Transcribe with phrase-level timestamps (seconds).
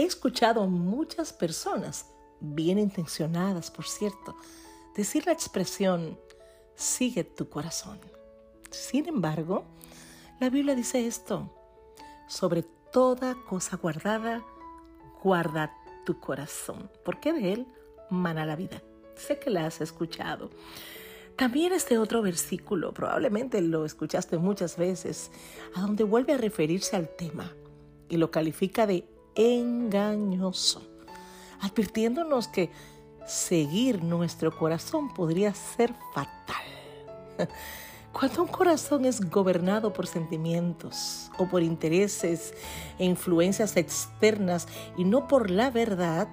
[0.00, 2.06] He escuchado muchas personas,
[2.40, 4.34] bien intencionadas por cierto,
[4.96, 6.18] decir la expresión,
[6.74, 8.00] sigue tu corazón.
[8.70, 9.66] Sin embargo,
[10.40, 11.54] la Biblia dice esto,
[12.28, 14.42] sobre toda cosa guardada,
[15.22, 17.66] guarda tu corazón, porque de él
[18.08, 18.82] mana la vida.
[19.16, 20.48] Sé que la has escuchado.
[21.36, 25.30] También este otro versículo, probablemente lo escuchaste muchas veces,
[25.74, 27.52] a donde vuelve a referirse al tema
[28.08, 29.04] y lo califica de
[29.34, 30.82] engañoso,
[31.60, 32.70] advirtiéndonos que
[33.26, 36.64] seguir nuestro corazón podría ser fatal.
[38.12, 42.54] Cuando un corazón es gobernado por sentimientos o por intereses
[42.98, 46.28] e influencias externas y no por la verdad,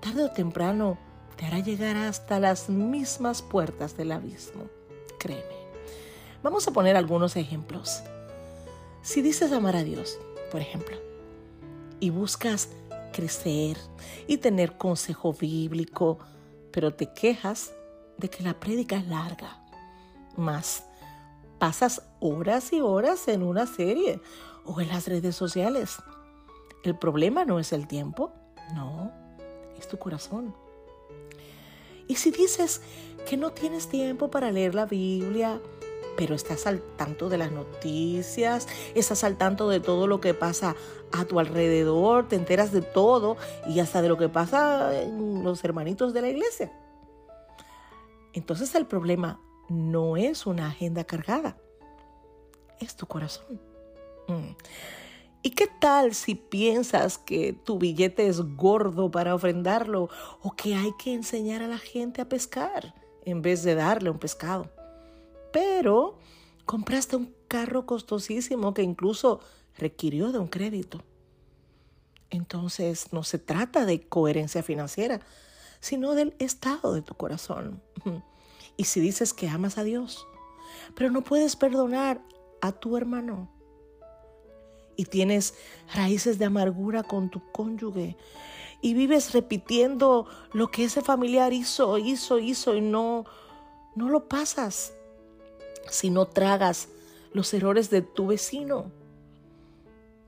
[0.00, 0.98] tarde o temprano
[1.36, 4.64] te hará llegar hasta las mismas puertas del abismo.
[5.18, 5.56] Créeme.
[6.42, 8.02] Vamos a poner algunos ejemplos.
[9.00, 10.18] Si dices amar a Dios,
[10.52, 11.07] por ejemplo,
[12.00, 12.70] y buscas
[13.12, 13.76] crecer
[14.26, 16.18] y tener consejo bíblico,
[16.72, 17.72] pero te quejas
[18.18, 19.62] de que la prédica es larga,
[20.36, 20.84] más
[21.58, 24.20] pasas horas y horas en una serie
[24.64, 25.96] o en las redes sociales.
[26.84, 28.32] El problema no es el tiempo,
[28.74, 29.12] no,
[29.78, 30.54] es tu corazón.
[32.06, 32.80] Y si dices
[33.28, 35.60] que no tienes tiempo para leer la Biblia,
[36.18, 38.66] pero estás al tanto de las noticias,
[38.96, 40.74] estás al tanto de todo lo que pasa
[41.12, 43.36] a tu alrededor, te enteras de todo
[43.68, 46.72] y hasta de lo que pasa en los hermanitos de la iglesia.
[48.32, 51.56] Entonces el problema no es una agenda cargada,
[52.80, 53.60] es tu corazón.
[54.26, 54.56] Mm.
[55.42, 60.08] ¿Y qué tal si piensas que tu billete es gordo para ofrendarlo
[60.42, 62.92] o que hay que enseñar a la gente a pescar
[63.24, 64.77] en vez de darle un pescado?
[65.52, 66.18] Pero
[66.64, 69.40] compraste un carro costosísimo que incluso
[69.76, 71.02] requirió de un crédito.
[72.30, 75.20] Entonces no se trata de coherencia financiera,
[75.80, 77.82] sino del estado de tu corazón.
[78.76, 80.26] Y si dices que amas a Dios,
[80.94, 82.20] pero no puedes perdonar
[82.60, 83.48] a tu hermano
[84.96, 85.54] y tienes
[85.94, 88.16] raíces de amargura con tu cónyuge
[88.82, 93.24] y vives repitiendo lo que ese familiar hizo, hizo, hizo y no
[93.94, 94.92] no lo pasas
[95.88, 96.88] si no tragas
[97.32, 98.90] los errores de tu vecino.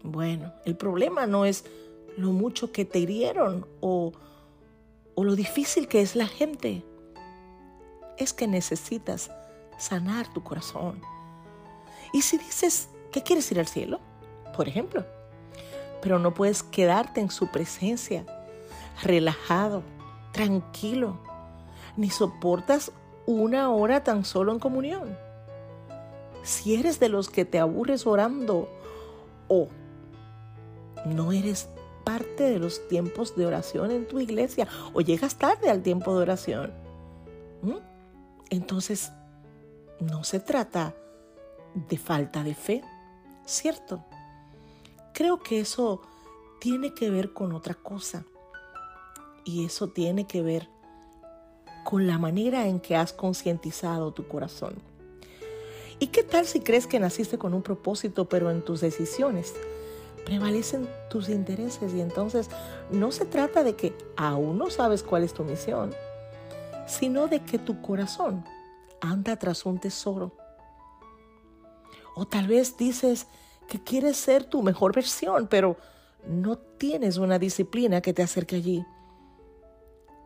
[0.02, 1.64] Bueno, el problema no es
[2.16, 4.12] lo mucho que te hirieron o,
[5.14, 6.82] o lo difícil que es la gente
[8.16, 9.30] es que necesitas
[9.78, 11.00] sanar tu corazón.
[12.12, 14.00] Y si dices que quieres ir al cielo,
[14.56, 15.04] por ejemplo,
[16.02, 18.24] pero no puedes quedarte en su presencia,
[19.02, 19.82] relajado,
[20.32, 21.18] tranquilo,
[21.96, 22.92] ni soportas
[23.26, 25.16] una hora tan solo en comunión.
[26.42, 28.68] Si eres de los que te aburres orando
[29.48, 29.68] o
[31.04, 31.68] no eres
[32.04, 36.22] parte de los tiempos de oración en tu iglesia o llegas tarde al tiempo de
[36.22, 36.72] oración,
[38.50, 39.12] entonces,
[40.00, 40.94] no se trata
[41.74, 42.82] de falta de fe,
[43.46, 44.04] ¿cierto?
[45.14, 46.02] Creo que eso
[46.60, 48.24] tiene que ver con otra cosa.
[49.44, 50.68] Y eso tiene que ver
[51.84, 54.74] con la manera en que has concientizado tu corazón.
[56.00, 59.54] ¿Y qué tal si crees que naciste con un propósito, pero en tus decisiones
[60.24, 61.92] prevalecen tus intereses?
[61.92, 62.48] Y entonces
[62.90, 65.94] no se trata de que aún no sabes cuál es tu misión,
[66.86, 68.46] sino de que tu corazón
[69.02, 70.32] anda tras un tesoro.
[72.16, 73.26] O tal vez dices
[73.68, 75.76] que quieres ser tu mejor versión, pero
[76.26, 78.84] no tienes una disciplina que te acerque allí.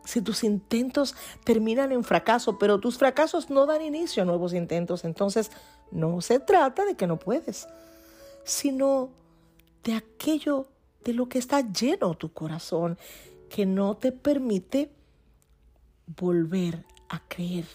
[0.05, 5.03] Si tus intentos terminan en fracaso, pero tus fracasos no dan inicio a nuevos intentos,
[5.03, 5.51] entonces
[5.91, 7.67] no se trata de que no puedes,
[8.43, 9.09] sino
[9.83, 10.67] de aquello
[11.03, 12.97] de lo que está lleno tu corazón,
[13.49, 14.91] que no te permite
[16.07, 17.65] volver a creer.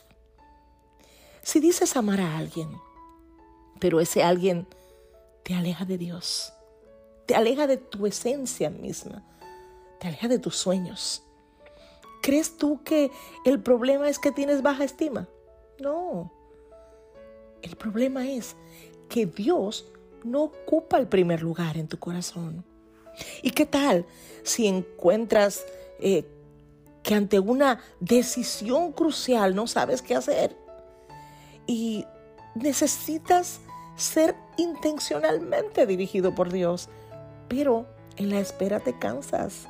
[1.43, 2.69] Si dices amar a alguien,
[3.79, 4.67] pero ese alguien
[5.43, 6.53] te aleja de Dios,
[7.27, 9.25] te aleja de tu esencia misma,
[9.99, 11.23] te aleja de tus sueños.
[12.21, 13.11] ¿Crees tú que
[13.45, 15.29] el problema es que tienes baja estima?
[15.79, 16.33] No.
[17.63, 18.57] El problema es
[19.09, 19.87] que Dios
[20.25, 22.65] no ocupa el primer lugar en tu corazón.
[23.43, 24.07] ¿Y qué tal
[24.43, 25.65] si encuentras
[25.99, 26.25] eh,
[27.03, 30.57] que ante una decisión crucial no sabes qué hacer
[31.67, 32.05] y
[32.55, 33.61] necesitas
[33.97, 36.89] ser intencionalmente dirigido por Dios,
[37.49, 37.87] pero
[38.17, 39.67] en la espera te cansas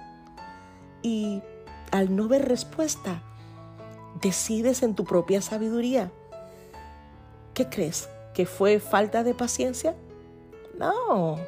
[1.02, 1.42] y
[1.90, 3.22] al no ver respuesta,
[4.20, 6.10] decides en tu propia sabiduría.
[7.54, 8.08] ¿Qué crees?
[8.34, 9.94] ¿Que fue falta de paciencia?
[10.78, 11.38] No,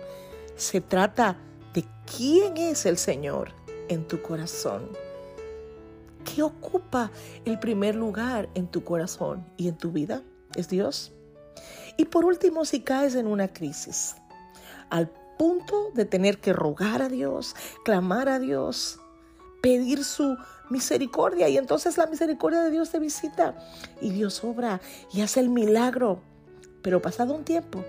[0.56, 1.36] se trata
[1.74, 1.84] de
[2.16, 3.52] ¿quién es el Señor
[3.88, 4.88] en tu corazón?
[6.24, 7.10] ¿Qué ocupa
[7.44, 10.22] el primer lugar en tu corazón y en tu vida?
[10.54, 11.12] ¿Es Dios?
[11.96, 14.16] Y por último, si caes en una crisis,
[14.90, 17.54] al punto de tener que rogar a Dios,
[17.84, 19.00] clamar a Dios,
[19.62, 20.37] pedir su
[20.69, 23.55] misericordia y entonces la misericordia de Dios te visita
[24.00, 24.81] y Dios obra
[25.12, 26.20] y hace el milagro.
[26.82, 27.82] Pero pasado un tiempo,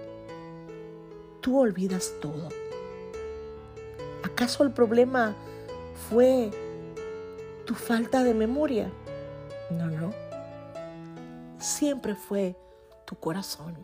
[1.41, 2.49] tú olvidas todo.
[4.23, 5.35] ¿Acaso el problema
[6.09, 6.51] fue
[7.65, 8.91] tu falta de memoria?
[9.71, 10.13] No, no.
[11.57, 12.55] Siempre fue
[13.05, 13.75] tu corazón.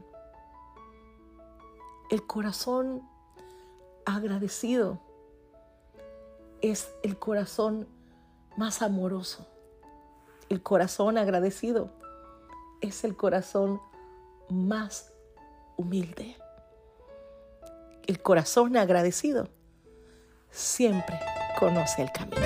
[2.11, 3.01] El corazón
[4.05, 4.99] agradecido
[6.61, 7.87] es el corazón
[8.57, 9.47] más amoroso.
[10.49, 11.91] El corazón agradecido
[12.81, 13.81] es el corazón
[14.49, 15.13] más
[15.77, 16.35] humilde.
[18.07, 19.49] El corazón agradecido
[20.49, 21.19] siempre
[21.59, 22.41] conoce el camino.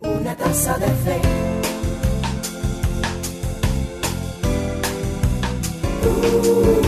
[0.00, 1.20] Una taza de fe.
[6.04, 6.85] Uh.